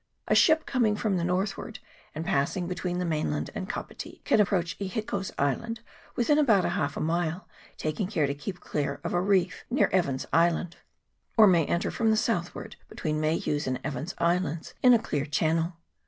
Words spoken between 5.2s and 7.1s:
Island within about half a